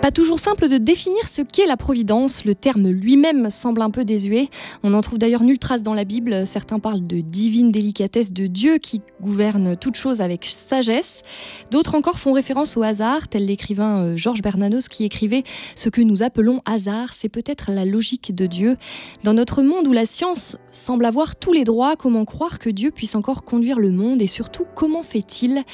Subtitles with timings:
[0.00, 2.44] Pas toujours simple de définir ce qu'est la providence.
[2.44, 4.48] Le terme lui-même semble un peu désuet.
[4.84, 6.46] On n'en trouve d'ailleurs nulle trace dans la Bible.
[6.46, 11.24] Certains parlent de divine délicatesse de Dieu qui gouverne toute chose avec sagesse.
[11.72, 15.42] D'autres encore font référence au hasard, tel l'écrivain euh, Georges Bernanos qui écrivait
[15.74, 18.76] Ce que nous appelons hasard, c'est peut-être la logique de Dieu.
[19.24, 22.92] Dans notre monde où la science semble avoir tous les droits, comment croire que Dieu
[22.92, 25.64] puisse encore conduire le monde et surtout comment fait-il?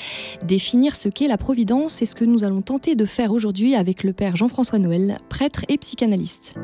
[0.42, 4.02] Définir ce qu'est la providence C'est ce que nous allons tenter de faire aujourd'hui avec
[4.02, 6.54] le père Jean-François Noël, prêtre et psychanalyste.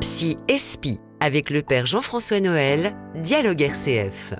[0.00, 4.34] Psy Espi avec le père Jean-François Noël, Dialogue RCF.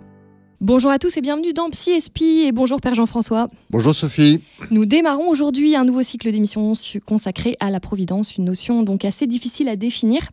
[0.60, 3.50] Bonjour à tous et bienvenue dans Psy Espi et bonjour Père Jean-François.
[3.69, 4.42] Bonjour Sophie.
[4.70, 6.72] Nous démarrons aujourd'hui un nouveau cycle d'émissions
[7.05, 10.30] consacré à la providence, une notion donc assez difficile à définir.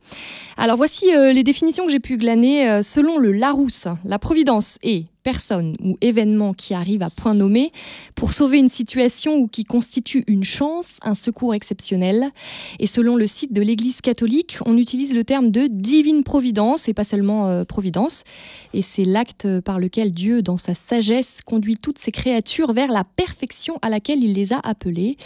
[0.56, 3.88] Alors voici euh, les définitions que j'ai pu glaner euh, selon le Larousse.
[4.06, 7.72] La providence est personne ou événement qui arrive à point nommé
[8.16, 12.32] pour sauver une situation ou qui constitue une chance, un secours exceptionnel.
[12.80, 16.94] Et selon le site de l'Église catholique, on utilise le terme de divine providence et
[16.94, 18.24] pas seulement euh, providence.
[18.74, 23.04] Et c'est l'acte par lequel Dieu, dans sa sagesse, conduit toutes ses créatures vers la
[23.04, 25.18] perfection à laquelle il les a appelées.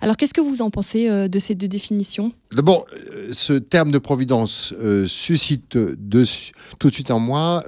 [0.00, 2.32] Alors qu'est-ce que vous en pensez euh, de ces deux définitions?
[2.52, 4.74] D'abord, euh, ce terme de providence
[5.06, 6.24] suscite de,
[6.78, 7.64] tout de suite en moi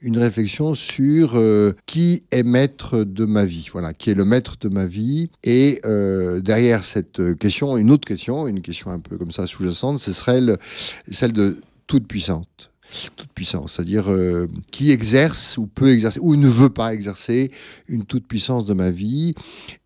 [0.00, 4.56] une réflexion sur euh, qui est maître de ma vie, voilà, qui est le maître
[4.60, 5.30] de ma vie.
[5.44, 9.98] Et euh, derrière cette question, une autre question, une question un peu comme ça sous-jacente,
[9.98, 10.40] ce serait
[11.10, 12.70] celle de toute puissante
[13.16, 17.50] toute puissance, c'est-à-dire euh, qui exerce ou peut exercer ou ne veut pas exercer
[17.88, 19.34] une toute puissance de ma vie.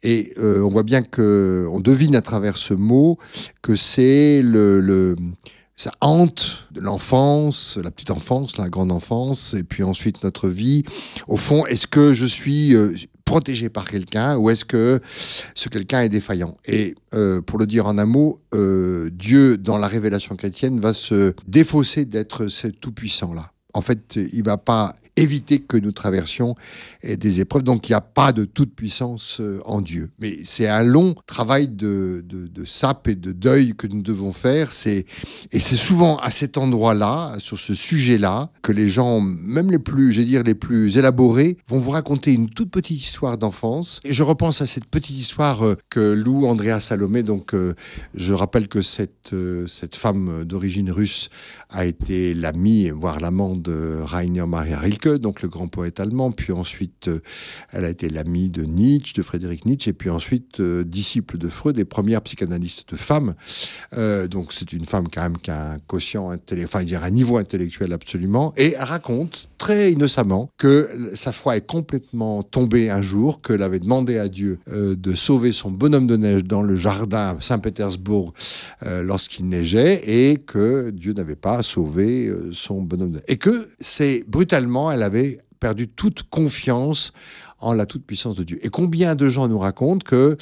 [0.02, 3.18] Et on voit bien que on devine à travers ce mot
[3.62, 5.16] que c'est le, le
[5.76, 10.84] ça hante l'enfance, la petite enfance, la grande enfance, et puis ensuite notre vie.
[11.26, 12.94] Au fond, est-ce que je suis euh,
[13.24, 15.00] protégé par quelqu'un ou est-ce que
[15.54, 19.78] ce quelqu'un est défaillant Et euh, pour le dire en un mot, euh, Dieu, dans
[19.78, 23.52] la révélation chrétienne, va se défausser d'être ce tout-puissant-là.
[23.72, 26.54] En fait, il va pas éviter que nous traversions
[27.02, 27.62] des épreuves.
[27.62, 30.10] Donc il n'y a pas de toute puissance euh, en Dieu.
[30.18, 34.70] Mais c'est un long travail de, de, sape et de deuil que nous devons faire.
[34.86, 35.06] Et
[35.60, 40.24] c'est souvent à cet endroit-là, sur ce sujet-là, que les gens, même les plus, j'ai
[40.24, 44.00] dire, les plus élaborés, vont vous raconter une toute petite histoire d'enfance.
[44.04, 47.22] Et je repense à cette petite histoire euh, que loue Andrea Salomé.
[47.22, 47.74] Donc euh,
[48.14, 49.34] je rappelle que cette,
[49.66, 51.28] cette femme d'origine russe
[51.70, 56.32] a été l'amie, voire l'amant de Rainer Maria Rilke donc le grand poète allemand.
[56.32, 57.20] Puis ensuite, euh,
[57.72, 61.48] elle a été l'amie de Nietzsche, de Friedrich Nietzsche, et puis ensuite euh, disciple de
[61.48, 63.34] Freud, des premières psychanalystes de femmes.
[63.92, 67.36] Euh, donc c'est une femme quand même qui a un quotient, enfin dire un niveau
[67.38, 73.62] intellectuel absolument, et raconte très innocemment que sa foi est complètement tombée un jour, qu'elle
[73.62, 78.34] avait demandé à Dieu de sauver son bonhomme de neige dans le jardin Saint-Pétersbourg
[78.82, 83.24] lorsqu'il neigeait, et que Dieu n'avait pas sauvé son bonhomme de neige.
[83.26, 87.14] Et que c'est brutalement elle avait perdu toute confiance
[87.60, 88.58] en la toute-puissance de Dieu.
[88.62, 90.36] Et combien de gens nous racontent que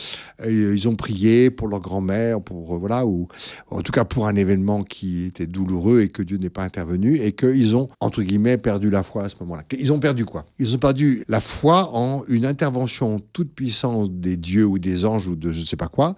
[0.44, 3.28] euh, ils ont prié pour leur grand-mère, pour euh, voilà, ou
[3.70, 7.16] en tout cas pour un événement qui était douloureux et que Dieu n'est pas intervenu
[7.16, 9.64] et qu'ils ont entre guillemets perdu la foi à ce moment-là.
[9.78, 10.46] Ils ont perdu quoi?
[10.58, 15.28] Ils ont perdu la foi en une intervention toute puissance des dieux ou des anges
[15.28, 16.16] ou de je ne sais pas quoi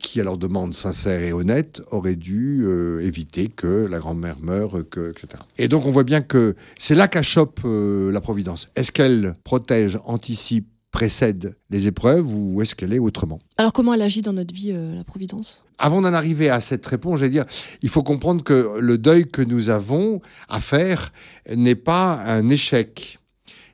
[0.00, 4.84] qui, à leur demande sincère et honnête, aurait dû euh, éviter que la grand-mère meure,
[4.90, 5.42] que, etc.
[5.58, 8.68] Et donc on voit bien que c'est là qu'achoppe euh, la Providence.
[8.76, 13.38] Est-ce qu'elle protège, anticipe, précède les épreuves ou est-ce qu'elle est autrement?
[13.58, 15.62] Alors comment elle agit dans notre vie, euh, la Providence?
[15.78, 17.44] Avant d'en arriver à cette réponse, je dire,
[17.82, 21.12] il faut comprendre que le deuil que nous avons à faire
[21.54, 23.18] n'est pas un échec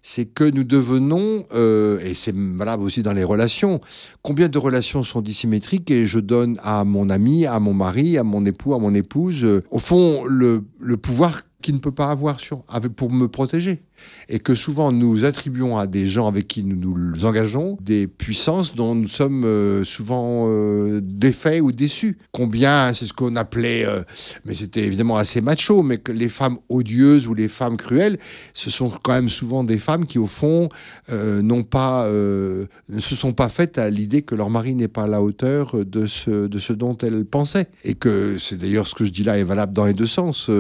[0.03, 3.81] c'est que nous devenons, euh, et c'est valable aussi dans les relations,
[4.23, 8.25] combien de relations sont dissymétriques et je donne à mon ami, à mon mari, à
[8.25, 12.11] mon époux, à mon épouse, euh, au fond, le, le pouvoir qu'il ne peut pas
[12.11, 12.65] avoir sur,
[12.97, 13.83] pour me protéger?
[14.29, 18.75] Et que souvent nous attribuons à des gens avec qui nous nous engageons des puissances
[18.75, 22.19] dont nous sommes euh, souvent euh, défaits ou déçus.
[22.33, 24.03] Combien, c'est ce qu'on appelait, euh,
[24.45, 28.19] mais c'était évidemment assez macho, mais que les femmes odieuses ou les femmes cruelles,
[28.55, 30.69] ce sont quand même souvent des femmes qui au fond
[31.11, 35.07] n'ont pas, ne se sont pas faites à l'idée que leur mari n'est pas à
[35.07, 37.69] la hauteur de ce, de ce dont elles pensaient.
[37.85, 40.51] Et que c'est d'ailleurs ce que je dis là est valable dans les deux sens.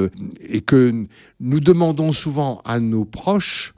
[0.40, 0.92] et que
[1.40, 3.31] nous demandons souvent à nos proches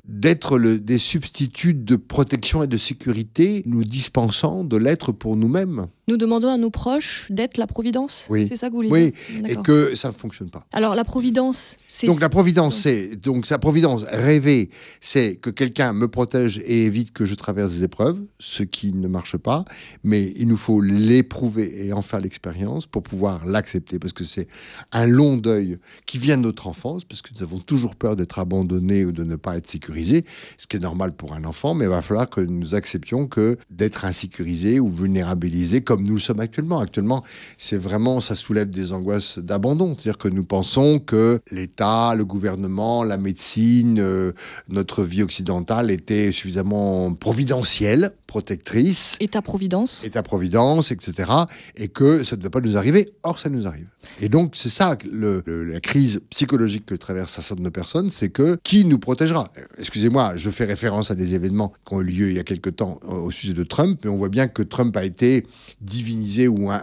[0.07, 5.87] d'être des substituts de protection et de sécurité, nous dispensant de l'être pour nous-mêmes.
[6.07, 8.47] Nous demandons à nos proches d'être la providence Oui.
[8.47, 10.61] C'est ça que vous voulez Oui, dire et que ça ne fonctionne pas.
[10.73, 12.07] Alors la providence, c'est...
[12.07, 14.69] Donc la providence, c'est donc sa providence rêvée,
[15.01, 19.09] c'est que quelqu'un me protège et évite que je traverse des épreuves, ce qui ne
[19.09, 19.65] marche pas,
[20.03, 24.49] mais il nous faut l'éprouver et en faire l'expérience pour pouvoir l'accepter, parce que c'est
[24.93, 28.39] un long deuil qui vient de notre enfance, parce que nous avons toujours peur d'être
[28.39, 30.25] abandonnés ou de ne pas être sécurisés,
[30.59, 33.59] ce qui est normal pour un enfant, mais il va falloir que nous acceptions que
[33.71, 36.81] d'être insécurisé ou vulnérabilisé, comme nous le sommes actuellement.
[36.81, 37.25] Actuellement,
[37.59, 39.97] c'est vraiment, ça soulève des angoisses d'abandon.
[39.97, 44.33] C'est-à-dire que nous pensons que l'État, le gouvernement, la médecine, euh,
[44.69, 49.17] notre vie occidentale était suffisamment providentielle, protectrice.
[49.21, 50.05] État-providence.
[50.05, 51.31] État-providence, etc.
[51.77, 53.13] Et que ça ne devait pas nous arriver.
[53.23, 53.87] Or, ça nous arrive.
[54.21, 58.11] Et donc, c'est ça, le, la crise psychologique que traverse un certain nombre de personnes,
[58.11, 58.99] c'est que qui nous
[59.33, 62.45] protégera Excusez-moi, je fais référence à des événements qui ont eu lieu il y a
[62.45, 65.47] quelque temps au sujet de Trump, mais on voit bien que Trump a été
[65.81, 66.83] divinisé ou un,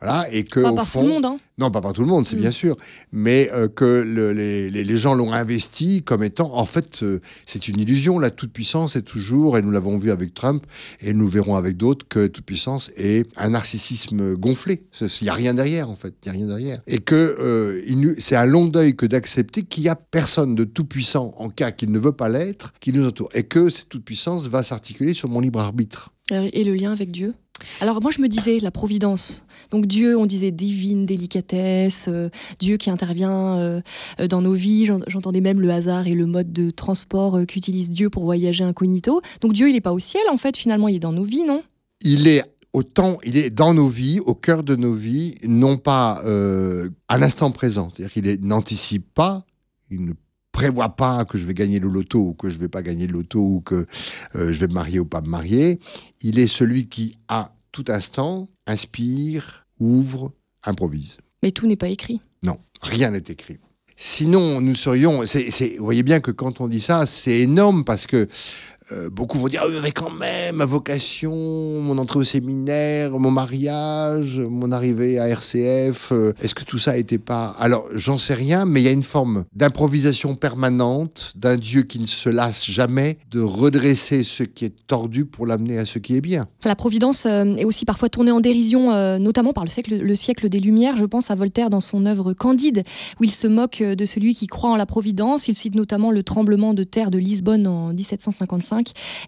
[0.00, 1.36] voilà, et que pas au par fond, tout le monde, hein.
[1.58, 2.40] non, pas par tout le monde, c'est Mm.
[2.40, 2.76] bien sûr,
[3.12, 7.20] mais euh, que le- les, les- les gens l'ont investi comme étant, en fait, euh,
[7.46, 8.18] c'est une illusion.
[8.18, 10.64] La toute-puissance est toujours, et nous l'avons vu avec Trump,
[11.00, 14.82] et nous verrons avec d'autres, que toute-puissance est un narcissisme gonflé.
[15.00, 16.80] Il n'y a rien derrière, en fait, il n'y a rien derrière.
[16.86, 21.34] Et que euh, c'est un long deuil que d'accepter qu'il n'y a personne de tout-puissant,
[21.36, 23.28] en cas qu'il ne veut pas l'être, qui nous entoure.
[23.34, 26.10] Et que cette toute-puissance va s'articuler sur mon libre arbitre.
[26.32, 27.34] Euh, Et le lien avec Dieu?
[27.80, 29.44] Alors moi je me disais la providence.
[29.70, 32.28] Donc Dieu, on disait divine délicatesse, euh,
[32.58, 33.80] Dieu qui intervient euh,
[34.28, 34.86] dans nos vies.
[34.86, 38.64] J'en- J'entendais même le hasard et le mode de transport euh, qu'utilise Dieu pour voyager
[38.64, 39.22] incognito.
[39.40, 41.44] Donc Dieu, il n'est pas au ciel en fait, finalement, il est dans nos vies,
[41.44, 41.62] non?
[42.00, 46.22] Il est autant, il est dans nos vies, au cœur de nos vies, non pas
[47.08, 47.88] à l'instant présent.
[47.94, 49.46] C'est-à-dire qu'il n'anticipe pas,
[49.90, 50.12] il ne
[50.54, 53.12] prévoit pas que je vais gagner le loto ou que je vais pas gagner le
[53.12, 53.86] loto ou que
[54.36, 55.80] euh, je vais me marier ou pas me marier.
[56.22, 61.18] Il est celui qui, à tout instant, inspire, ouvre, improvise.
[61.42, 62.20] Mais tout n'est pas écrit.
[62.44, 63.58] Non, rien n'est écrit.
[63.96, 65.22] Sinon, nous serions.
[65.22, 68.28] vous voyez bien que quand on dit ça, c'est énorme parce que
[68.92, 73.30] euh, beaucoup vont dire Ah, mais quand même, ma vocation, mon entrée au séminaire, mon
[73.30, 77.56] mariage, mon arrivée à RCF, euh, est-ce que tout ça n'était pas.
[77.58, 81.98] Alors, j'en sais rien, mais il y a une forme d'improvisation permanente d'un Dieu qui
[81.98, 86.16] ne se lasse jamais de redresser ce qui est tordu pour l'amener à ce qui
[86.16, 86.46] est bien.
[86.64, 88.74] La providence euh, est aussi parfois tournée en dérision,
[89.18, 90.96] notamment par le siècle, le siècle des Lumières.
[90.96, 92.84] Je pense à Voltaire dans son œuvre Candide,
[93.20, 95.48] où il se moque de celui qui croit en la providence.
[95.48, 98.73] Il cite notamment le tremblement de terre de Lisbonne en 1755.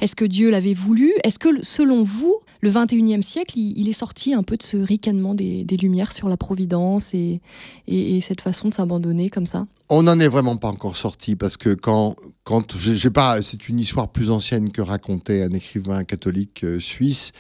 [0.01, 1.13] Est-ce que Dieu l'avait voulu?
[1.25, 5.35] Est-ce que, selon vous, le 21e siècle, il, est sorti un peu de ce ricanement
[5.35, 7.41] des, Lumières sur la providence et,
[7.87, 9.67] et- et cette façon de s'abandonner comme ça?
[9.89, 13.79] On n'en est vraiment pas encore sorti parce que quand, quand j'ai pas, c'est une
[13.79, 17.33] histoire plus ancienne que racontait un écrivain catholique euh, suisse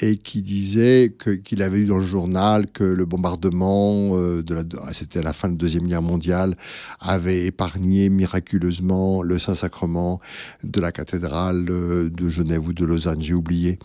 [0.00, 1.14] et qui disait
[1.44, 5.48] qu'il avait eu dans le journal que le bombardement euh, la, c'était à la fin
[5.48, 6.56] de la deuxième guerre mondiale,
[7.00, 10.20] avait épargné miraculeusement le Saint-Sacrement
[10.62, 13.78] de la cathédrale euh, de Genève ou de Lausanne, j'ai oublié,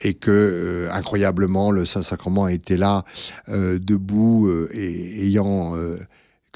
[0.00, 3.04] et que euh, incroyablement le Saint-Sacrement était là,
[3.48, 5.74] debout et ayant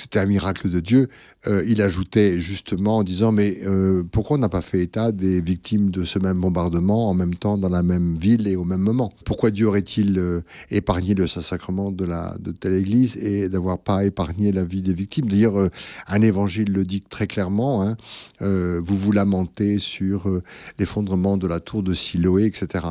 [0.00, 1.08] c'était un miracle de Dieu,
[1.47, 5.41] euh, il ajoutait justement en disant mais euh, pourquoi on n'a pas fait état des
[5.41, 8.81] victimes de ce même bombardement en même temps dans la même ville et au même
[8.81, 9.12] moment?
[9.25, 12.06] Pourquoi Dieu aurait-il euh, épargné le Saint-Sacrement de,
[12.52, 15.29] telle église et d'avoir pas épargné la vie des victimes?
[15.29, 15.70] D'ailleurs,
[16.08, 17.97] un évangile le dit très clairement, hein,
[18.41, 20.40] vous vous lamentez sur
[20.78, 22.85] l'effondrement de la tour de Siloé, etc.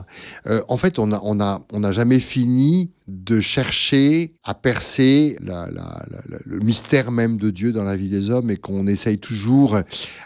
[0.68, 5.38] En fait, on n'a jamais fini de chercher à percer
[6.46, 9.78] le mystère même de Dieu dans la vie des hommes et qu'on essaye toujours.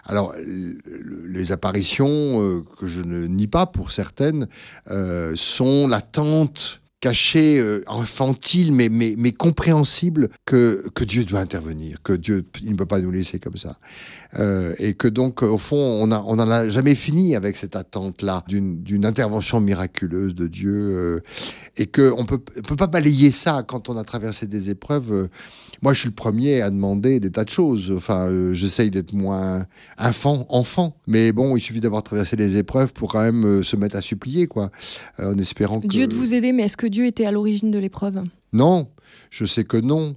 [0.06, 2.08] Alors, le- le- les apparitions,
[2.42, 4.48] euh, que je ne nie pas pour certaines,
[4.92, 12.02] euh, sont l'attente cachée, euh, infantile, mais, mais, mais compréhensible que, que Dieu doit intervenir,
[12.02, 13.76] que Dieu il ne peut pas nous laisser comme ça.
[14.40, 18.44] Euh, et que donc, au fond, on n'en on a jamais fini avec cette attente-là
[18.48, 20.74] d'une intervention miraculeuse de Dieu.
[20.74, 21.20] euh,
[21.76, 25.12] et qu'on ne peut, on peut pas balayer ça quand on a traversé des épreuves.
[25.12, 25.28] Euh,
[25.82, 27.92] Moi, je suis le premier à demander des tas de choses.
[27.92, 29.66] Enfin, euh, j'essaye d'être moins
[29.98, 30.96] enfant, enfant.
[31.08, 34.02] Mais bon, il suffit d'avoir traversé des épreuves pour quand même euh, se mettre à
[34.02, 34.70] supplier, quoi,
[35.20, 35.88] euh, en espérant que...
[35.88, 38.22] Dieu de vous aider, mais est-ce que Dieu était à l'origine de l'épreuve
[38.54, 38.88] Non,
[39.32, 40.16] je sais que non.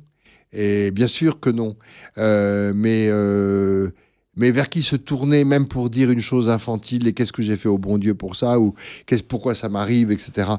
[0.53, 1.75] Et bien sûr que non.
[2.19, 3.89] Euh, mais, euh,
[4.37, 7.57] mais vers qui se tourner même pour dire une chose infantile et qu'est-ce que j'ai
[7.57, 8.75] fait au bon Dieu pour ça ou
[9.07, 10.51] qu'est-ce pourquoi ça m'arrive, etc.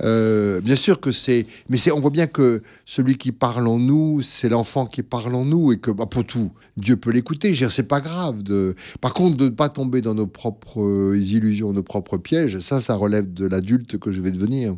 [0.00, 3.78] Euh, bien sûr que c'est, mais c'est, on voit bien que celui qui parle en
[3.78, 7.52] nous, c'est l'enfant qui parle en nous et que bah, pour tout, Dieu peut l'écouter.
[7.52, 8.42] Je c'est pas grave.
[8.42, 8.74] De...
[9.02, 12.94] Par contre, de ne pas tomber dans nos propres illusions, nos propres pièges, ça, ça
[12.94, 14.74] relève de l'adulte que je vais devenir.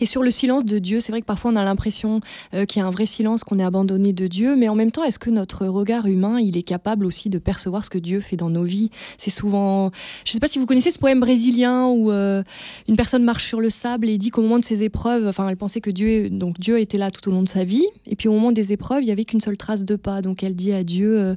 [0.00, 2.20] Et sur le silence de Dieu, c'est vrai que parfois on a l'impression
[2.54, 4.90] euh, qu'il y a un vrai silence, qu'on est abandonné de Dieu, mais en même
[4.90, 8.20] temps, est-ce que notre regard humain, il est capable aussi de percevoir ce que Dieu
[8.20, 8.90] fait dans nos vies?
[9.18, 9.90] C'est souvent,
[10.24, 12.42] je ne sais pas si vous connaissez ce poème brésilien où euh,
[12.88, 15.56] une personne marche sur le sable et dit qu'au moment de ses épreuves, enfin, elle
[15.56, 18.28] pensait que Dieu, donc Dieu était là tout au long de sa vie, et puis
[18.28, 20.72] au moment des épreuves, il y avait qu'une seule trace de pas, donc elle dit
[20.72, 21.34] à Dieu, euh,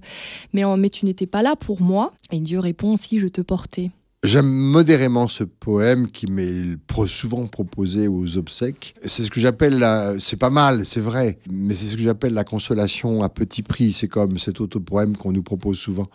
[0.53, 3.91] mais, mais tu n'étais pas là pour moi, et Dieu répond si je te portais.
[4.23, 8.93] J'aime modérément ce poème qui m'est souvent proposé aux obsèques.
[9.03, 10.13] C'est ce que j'appelle la...
[10.19, 13.91] C'est pas mal, c'est vrai, mais c'est ce que j'appelle la consolation à petit prix.
[13.91, 16.07] C'est comme cet autre poème qu'on nous propose souvent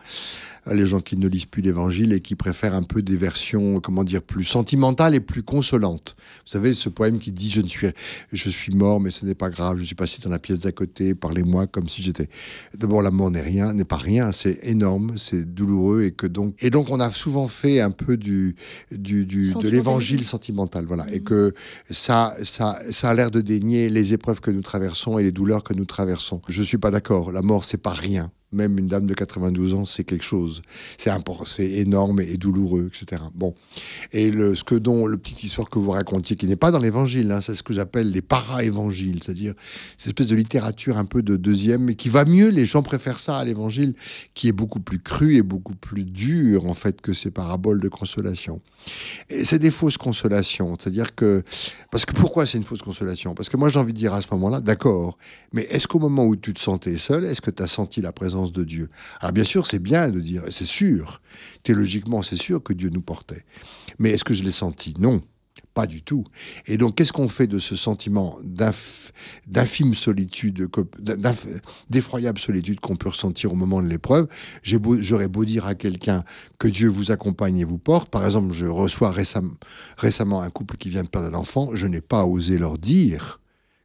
[0.75, 4.05] les gens qui ne lisent plus l'évangile et qui préfèrent un peu des versions, comment
[4.05, 6.17] dire, plus sentimentales et plus consolantes.
[6.45, 7.89] Vous savez, ce poème qui dit Je ne suis,
[8.33, 10.73] je suis mort, mais ce n'est pas grave, je suis passé dans la pièce d'à
[10.73, 12.29] côté, parlez-moi comme si j'étais.
[12.77, 16.55] D'abord, la mort n'est rien, n'est pas rien, c'est énorme, c'est douloureux et que donc.
[16.61, 18.57] Et donc, on a souvent fait un peu du,
[18.91, 21.07] du, du de l'évangile sentimental, voilà.
[21.13, 21.55] Et que
[21.91, 25.63] ça, ça, ça a l'air de dénier les épreuves que nous traversons et les douleurs
[25.63, 26.43] que nous traversons.
[26.49, 29.75] Je ne suis pas d'accord, la mort, c'est pas rien même une dame de 92
[29.75, 30.63] ans, c'est quelque chose.
[30.99, 33.23] C'est énorme et douloureux, etc.
[33.35, 33.55] Bon.
[34.13, 36.79] Et le, ce que dont le petite histoire que vous racontiez, qui n'est pas dans
[36.79, 39.55] l'évangile, hein, c'est ce que j'appelle les para-évangiles, c'est-à-dire
[39.99, 42.49] cette espèce de littérature un peu de deuxième, mais qui va mieux.
[42.49, 43.95] Les gens préfèrent ça à l'évangile,
[44.35, 47.89] qui est beaucoup plus cru et beaucoup plus dur, en fait, que ces paraboles de
[47.89, 48.61] consolation.
[49.29, 50.77] Et c'est des fausses consolations.
[50.79, 51.43] C'est-à-dire que.
[51.91, 53.35] Parce que pourquoi c'est une fausse consolation?
[53.35, 55.19] Parce que moi, j'ai envie de dire à ce moment-là, d'accord,
[55.53, 58.13] mais est-ce qu'au moment où tu te sentais seul, est-ce que tu as senti la
[58.13, 58.91] présence de Dieu.
[59.21, 61.21] Alors bien sûr, c'est bien de dire, c'est sûr,
[61.63, 63.45] théologiquement, c'est sûr que Dieu nous portait.
[63.99, 64.95] Mais est-ce que je l'ai senti?
[64.99, 65.23] Non.
[65.73, 66.25] Pas du tout.
[66.65, 70.71] Et donc, qu'est-ce qu'on fait de ce sentiment d'infime solitude,
[71.91, 74.27] d'effroyable solitude qu'on peut ressentir au moment de l'épreuve?
[74.63, 76.25] J'aurais beau, dire à quelqu'un
[76.59, 78.09] que Dieu vous accompagne et vous porte.
[78.09, 81.69] Par exemple, je reçois récemment un couple qui vient de perdre un enfant.
[81.75, 83.41] Je n'ai pas osé leur dire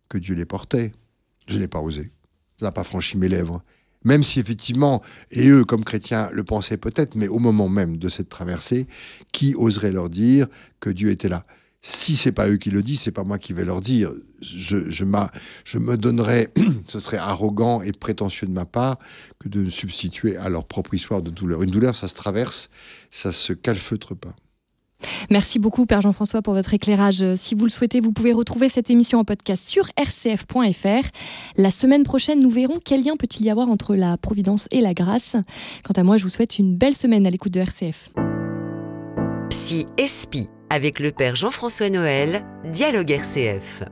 [0.08, 0.94] que Dieu les portait.
[1.48, 2.12] Je n'ai pas osé.
[2.58, 3.62] Ça n'a pas franchi mes lèvres.
[4.04, 8.10] Même si effectivement, et eux comme chrétiens le pensaient peut-être, mais au moment même de
[8.10, 8.88] cette traversée,
[9.32, 10.48] qui oserait leur dire
[10.80, 11.46] que Dieu était là?
[11.84, 14.12] Si c'est pas eux qui le disent, c'est pas moi qui vais leur dire.
[14.40, 15.06] Je, je,
[15.66, 16.52] je me donnerais,
[16.88, 19.00] ce serait arrogant et prétentieux de ma part
[19.40, 21.64] que de me substituer à leur propre histoire de douleur.
[21.64, 22.70] Une douleur, ça se traverse,
[23.10, 24.36] ça se calfeutre pas.
[25.30, 27.24] Merci beaucoup, Père Jean-François, pour votre éclairage.
[27.36, 31.10] Si vous le souhaitez, vous pouvez retrouver cette émission en podcast sur rcf.fr.
[31.58, 34.94] La semaine prochaine, nous verrons quel lien peut-il y avoir entre la providence et la
[34.94, 35.36] grâce.
[35.84, 38.10] Quant à moi, je vous souhaite une belle semaine à l'écoute de RCF.
[39.50, 43.84] Psy Espi avec le Père Jean-François Noël, Dialogue RCF.